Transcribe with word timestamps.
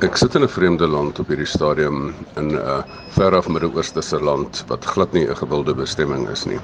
Ek 0.00 0.16
sit 0.16 0.34
in 0.34 0.42
'n 0.42 0.48
vreemde 0.48 0.86
land 0.88 1.18
op 1.20 1.28
hierdie 1.28 1.46
stadium 1.46 2.14
in 2.40 2.46
'n 2.48 2.56
uh, 2.56 2.78
veraf 3.16 3.48
Midde-Oosterse 3.48 4.20
land 4.20 4.64
wat 4.68 4.84
glad 4.84 5.12
nie 5.12 5.26
'n 5.28 5.36
gewilde 5.36 5.74
bestemming 5.74 6.28
is 6.28 6.44
nie. 6.44 6.60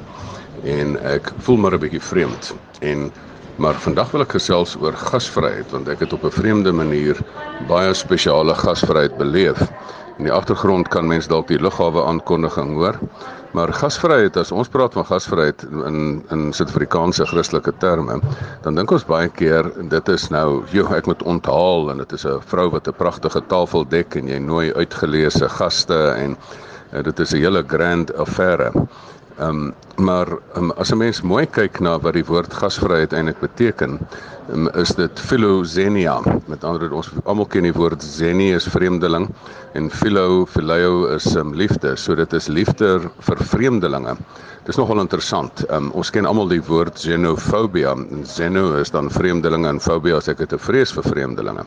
En 0.65 0.97
ek 1.03 1.33
voel 1.39 1.57
maar 1.57 1.75
'n 1.77 1.79
bietjie 1.85 2.01
vreemd. 2.01 2.55
En 2.81 3.13
maar 3.57 3.75
vandag 3.81 4.11
wil 4.13 4.21
ek 4.21 4.35
gesels 4.37 4.75
oor 4.81 4.97
gasvryheid 5.01 5.71
want 5.73 5.89
ek 5.89 6.05
het 6.05 6.13
op 6.13 6.25
'n 6.25 6.35
vreemde 6.41 6.73
manier 6.73 7.17
baie 7.69 7.95
spesiale 7.95 8.55
gasvryheid 8.55 9.17
beleef. 9.17 9.61
In 10.19 10.25
die 10.25 10.33
agtergrond 10.33 10.89
kan 10.89 11.07
mens 11.07 11.29
dalk 11.29 11.49
die 11.49 11.61
lughawe 11.61 12.05
aankondiging 12.05 12.75
hoor. 12.75 12.99
Maar 13.57 13.73
gasvryheid, 13.73 14.37
as 14.37 14.53
ons 14.53 14.69
praat 14.69 14.93
van 14.93 15.05
gasvryheid 15.05 15.63
in 15.89 16.23
in 16.31 16.53
Suid-Afrikaanse 16.53 17.27
Christelike 17.27 17.73
terme, 17.79 18.21
dan 18.63 18.75
dink 18.75 18.91
ons 18.93 19.05
baie 19.05 19.29
keer 19.29 19.71
dit 19.89 20.09
is 20.09 20.29
nou, 20.29 20.65
joh, 20.73 20.93
ek 20.93 21.07
moet 21.07 21.23
onthaal 21.23 21.91
en 21.91 21.99
dit 21.99 22.13
is 22.13 22.27
'n 22.27 22.41
vrou 22.53 22.71
wat 22.71 22.89
'n 22.89 22.93
pragtige 22.93 23.43
tafel 23.47 23.85
dek 23.89 24.17
en 24.17 24.29
jy 24.29 24.39
nooi 24.39 24.73
uitgeleese 24.73 25.49
gaste 25.49 26.01
en, 26.17 26.37
en 26.93 27.03
dit 27.03 27.21
is 27.21 27.33
'n 27.33 27.37
hele 27.37 27.65
grand 27.67 28.15
affære. 28.17 28.73
Ehm 29.37 29.49
um, 29.49 29.75
maar 29.97 30.29
um, 30.57 30.71
as 30.73 30.91
'n 30.93 30.97
mens 30.97 31.21
mooi 31.21 31.47
kyk 31.47 31.81
na 31.81 31.99
wat 31.99 32.13
die 32.13 32.25
woord 32.25 32.55
gasvryheid 32.55 33.13
eintlik 33.13 33.41
beteken, 33.41 33.99
um, 34.53 34.69
is 34.69 34.95
dit 34.95 35.21
philoxenia. 35.21 36.21
Met 36.47 36.65
ander 36.65 36.81
woorde, 36.81 36.95
ons 36.95 37.11
almal 37.25 37.47
ken 37.47 37.63
die 37.63 37.73
woord 37.73 38.01
xeni 38.01 38.53
is 38.55 38.69
vreemdeling 38.69 39.29
en 39.73 39.91
philo 39.91 40.47
phileo 40.47 41.07
is 41.15 41.37
um, 41.37 41.55
liefde. 41.55 41.97
So 41.97 42.15
dit 42.15 42.33
is 42.33 42.47
liefde 42.47 43.11
vir 43.21 43.37
vreemdelinge. 43.53 44.17
Dis 44.65 44.77
nogal 44.77 45.01
interessant. 45.01 45.65
Um, 45.71 45.91
ons 45.93 46.11
ken 46.11 46.27
almal 46.27 46.49
die 46.49 46.63
woord 46.63 46.97
xenofobia. 46.99 47.95
Xeno 48.25 48.75
is 48.81 48.91
dan 48.91 49.11
vreemdelinge 49.11 49.69
en 49.69 49.81
phobia 49.81 50.17
is 50.17 50.29
ek 50.29 50.39
het 50.39 50.53
'n 50.53 50.59
vrees 50.59 50.93
vir 50.93 51.03
vreemdelinge. 51.03 51.67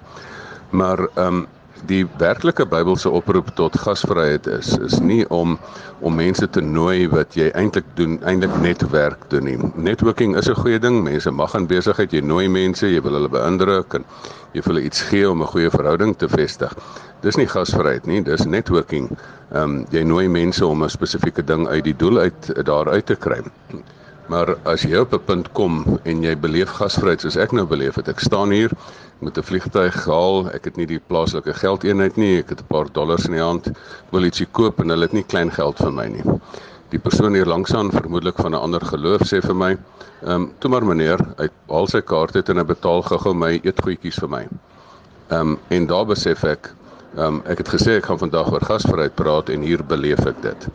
Maar 0.72 1.08
ehm 1.16 1.27
um, 1.27 1.48
die 1.88 2.06
werklike 2.20 2.66
Bybelse 2.66 3.10
oproep 3.10 3.52
tot 3.56 3.78
gasvryheid 3.80 4.48
is 4.48 4.72
is 4.77 4.99
nie 4.99 5.22
om 5.30 5.58
om 6.02 6.16
mense 6.16 6.48
te 6.48 6.62
nooi 6.62 7.08
wat 7.12 7.36
jy 7.38 7.49
eintlik 7.60 7.86
doen 7.96 8.18
eintlik 8.27 8.55
net 8.63 8.84
werk 8.91 9.27
doen 9.30 9.46
nie. 9.48 9.58
Networking 9.76 10.36
is 10.38 10.49
'n 10.49 10.55
goeie 10.55 10.80
ding. 10.80 11.04
Mense 11.04 11.32
mag 11.32 11.55
aan 11.55 11.68
besigheid, 11.68 12.12
jy 12.12 12.21
nooi 12.21 12.48
mense, 12.48 12.88
jy 12.88 13.02
wil 13.02 13.13
hulle 13.13 13.30
beïndruk 13.30 13.94
en 13.94 14.05
jy 14.54 14.62
wil 14.66 14.77
iets 14.77 15.02
gee 15.02 15.30
om 15.30 15.41
'n 15.41 15.48
goeie 15.48 15.70
verhouding 15.70 16.18
te 16.18 16.27
vestig. 16.27 16.74
Dis 17.21 17.38
nie 17.38 17.48
gasvryheid 17.48 18.05
nie, 18.05 18.21
dis 18.21 18.46
networking. 18.46 19.10
Ehm 19.52 19.64
um, 19.64 19.86
jy 19.91 20.04
nooi 20.04 20.27
mense 20.27 20.66
om 20.66 20.84
'n 20.84 20.90
spesifieke 20.90 21.43
ding 21.43 21.68
uit 21.68 21.84
die 21.84 21.96
doel 21.96 22.18
uit 22.20 22.66
daar 22.66 22.90
uit 22.90 23.05
te 23.05 23.16
kry. 23.16 23.41
Maar 24.30 24.55
as 24.64 24.84
jy 24.86 24.98
op 24.98 25.14
'n 25.14 25.26
punt 25.26 25.52
kom 25.52 25.99
en 26.04 26.21
jy 26.24 26.36
beleef 26.38 26.70
gasvryheid 26.70 27.21
soos 27.21 27.36
ek 27.36 27.52
nou 27.52 27.66
beleef 27.66 27.96
het, 27.96 28.08
ek 28.08 28.20
staan 28.20 28.52
hier 28.52 28.71
met 29.20 29.37
'n 29.37 29.43
vliegtyg 29.43 30.03
gehaal, 30.03 30.49
ek 30.53 30.65
het 30.65 30.77
nie 30.77 30.85
die 30.87 31.01
plaaslike 31.07 31.53
geldeenheid 31.53 32.15
nie, 32.17 32.39
ek 32.39 32.49
het 32.49 32.62
'n 32.62 32.67
paar 32.67 32.87
dollars 32.91 33.25
in 33.25 33.34
die 33.34 33.43
hand, 33.43 33.71
wil 34.12 34.23
ietsie 34.23 34.48
koop 34.51 34.79
en 34.79 34.89
hulle 34.89 35.05
het 35.05 35.13
nie 35.13 35.23
klein 35.23 35.51
geld 35.51 35.77
vir 35.77 35.91
my 35.91 36.07
nie. 36.07 36.23
Die 36.89 36.99
persoon 36.99 37.34
hier 37.34 37.45
langsaan, 37.45 37.91
vermoedelik 37.91 38.37
van 38.37 38.51
'n 38.51 38.63
ander 38.63 38.81
geloof, 38.81 39.21
sê 39.21 39.41
vir 39.41 39.55
my, 39.55 39.77
"Ehm, 40.21 40.31
um, 40.31 40.51
toe 40.59 40.71
maar 40.71 40.85
meneer, 40.85 41.20
hy 41.37 41.49
haal 41.70 41.87
sy 41.87 42.01
kaart 42.01 42.35
uit 42.35 42.49
en 42.49 42.57
hy 42.57 42.63
betaal 42.63 43.01
gou-gou 43.01 43.34
my 43.34 43.59
eetgoedjies 43.63 44.20
vir 44.20 44.29
my." 44.29 44.47
Ehm 45.29 45.41
um, 45.41 45.59
en 45.70 45.85
daar 45.85 46.05
besef 46.05 46.43
ek, 46.43 46.71
ehm 47.15 47.25
um, 47.25 47.41
ek 47.45 47.57
het 47.57 47.70
gesê 47.70 47.97
ek 47.97 48.05
gaan 48.05 48.20
vandag 48.20 48.51
oor 48.51 48.62
gasvryheid 48.62 49.15
praat 49.15 49.49
en 49.49 49.62
hier 49.62 49.84
beleef 49.84 50.25
ek 50.25 50.41
dit. 50.41 50.67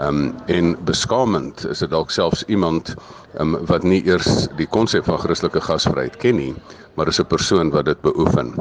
Ehm 0.00 0.08
um, 0.08 0.34
en 0.46 0.76
beskamend 0.84 1.66
is 1.68 1.82
dit 1.84 1.90
dalk 1.92 2.10
selfs 2.10 2.44
iemand 2.48 2.94
um, 3.38 3.58
wat 3.68 3.82
nie 3.84 3.98
eers 4.08 4.46
die 4.56 4.66
konsep 4.66 5.04
van 5.04 5.18
Christelike 5.20 5.60
gasvryheid 5.60 6.16
ken 6.22 6.38
nie, 6.40 6.54
maar 6.96 7.10
is 7.12 7.20
'n 7.20 7.28
persoon 7.28 7.70
wat 7.74 7.84
dit 7.84 8.00
beoefen. 8.00 8.54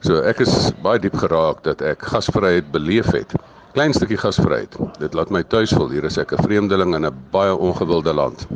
So 0.00 0.22
ek 0.24 0.40
is 0.40 0.72
baie 0.82 0.98
diep 0.98 1.16
geraak 1.20 1.60
dat 1.68 1.84
ek 1.84 2.06
gasvryheid 2.14 2.72
beleef 2.72 3.12
het. 3.12 3.34
Klein 3.76 3.92
stukkie 3.92 4.16
gasvryheid. 4.16 4.76
Dit 4.98 5.12
laat 5.14 5.30
my 5.30 5.42
tuis 5.42 5.70
voel. 5.70 5.90
Hier 5.90 6.04
is 6.04 6.16
ek 6.16 6.32
'n 6.32 6.42
vreemdeling 6.42 6.94
in 6.94 7.04
'n 7.04 7.14
baie 7.30 7.52
ongewilde 7.52 8.14
land. 8.14 8.46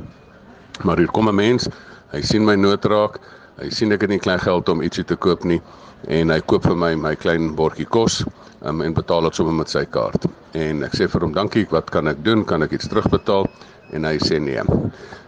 Maar 0.82 0.96
hier 0.96 1.12
kom 1.12 1.28
'n 1.28 1.34
mens, 1.34 1.68
hy 2.12 2.22
sien 2.22 2.44
my 2.44 2.54
nood 2.54 2.84
raak, 2.84 3.20
hy 3.60 3.70
sien 3.74 3.92
ek 3.92 4.06
het 4.06 4.14
nie 4.14 4.22
klein 4.22 4.40
geld 4.40 4.68
om 4.72 4.82
ietsie 4.82 5.04
te 5.04 5.16
koop 5.16 5.44
nie 5.44 5.60
en 6.08 6.32
hy 6.32 6.40
koop 6.48 6.64
vir 6.64 6.78
my 6.80 6.94
my 6.96 7.14
klein 7.20 7.52
bordjie 7.56 7.88
kos 7.88 8.22
um, 8.64 8.80
en 8.84 8.94
betaal 8.96 9.28
dit 9.28 9.36
sommer 9.36 9.56
met 9.56 9.72
sy 9.72 9.84
kaart. 9.84 10.28
En 10.58 10.84
ek 10.86 10.96
sê 10.96 11.08
vir 11.10 11.26
hom 11.26 11.34
dankie, 11.36 11.66
wat 11.72 11.90
kan 11.92 12.10
ek 12.10 12.22
doen? 12.26 12.44
Kan 12.48 12.64
ek 12.66 12.76
iets 12.76 12.88
terugbetaal? 12.90 13.48
En 13.96 14.06
hy 14.06 14.16
sê 14.22 14.38
nee. 14.42 14.62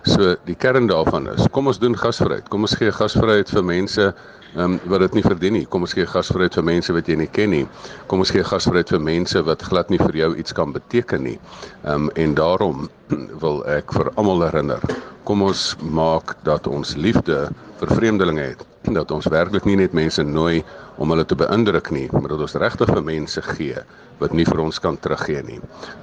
So 0.07 0.35
die 0.47 0.57
kern 0.59 0.89
daarvan 0.91 1.29
is, 1.33 1.45
kom 1.55 1.71
ons 1.71 1.81
doen 1.83 1.97
gasvryheid. 1.99 2.49
Kom 2.51 2.67
ons 2.67 2.77
gee 2.79 2.93
gasvryheid 2.95 3.51
vir 3.51 3.67
mense 3.67 4.09
um, 4.57 4.79
wat 4.91 5.05
dit 5.07 5.19
nie 5.19 5.25
verdien 5.27 5.57
nie. 5.59 5.65
Kom 5.71 5.87
ons 5.87 5.95
gee 5.97 6.07
gasvryheid 6.07 6.59
vir 6.59 6.67
mense 6.71 6.95
wat 6.95 7.11
jy 7.11 7.19
nie 7.19 7.31
ken 7.31 7.55
nie. 7.55 7.65
Kom 8.11 8.23
ons 8.23 8.33
gee 8.35 8.47
gasvryheid 8.47 8.93
vir 8.95 9.03
mense 9.03 9.43
wat 9.47 9.65
glad 9.67 9.91
nie 9.91 10.01
vir 10.03 10.21
jou 10.25 10.33
iets 10.39 10.55
kan 10.57 10.75
beteken 10.75 11.27
nie. 11.27 11.39
Um, 11.83 12.11
en 12.19 12.37
daarom 12.39 12.89
wil 13.45 13.63
ek 13.71 13.95
vir 13.95 14.13
almal 14.15 14.47
herinner, 14.47 14.83
kom 15.25 15.43
ons 15.47 15.73
maak 15.83 16.37
dat 16.47 16.67
ons 16.67 16.97
liefde 16.97 17.49
vir 17.81 17.97
vreemdelinge 17.97 18.53
het 18.53 18.69
dat 18.91 19.13
ons 19.15 19.29
werklik 19.31 19.67
nie 19.69 19.77
net 19.79 19.95
mense 19.95 20.23
nooi 20.27 20.63
om 20.99 21.13
hulle 21.15 21.25
te 21.25 21.39
beïndruk 21.39 21.91
nie, 21.95 22.09
maar 22.13 22.35
dat 22.35 22.43
ons 22.47 22.57
regtig 22.59 22.91
vir 22.91 23.05
mense 23.07 23.45
gee 23.53 23.85
wat 24.19 24.35
nie 24.35 24.47
vir 24.49 24.63
ons 24.65 24.79
kan 24.83 24.99
teruggee 24.99 25.43
nie. 25.47 25.61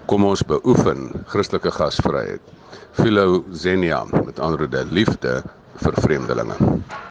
Kom 0.07 0.25
ons 0.27 0.43
beoefen 0.47 1.09
Christelike 1.31 1.71
gasvryheid. 1.75 2.41
Philoxenia 2.99 4.03
met 4.15 4.39
ander 4.39 4.65
woorde 4.65 4.85
liefde 4.91 5.39
vir 5.83 6.01
vreemdelinge. 6.03 6.57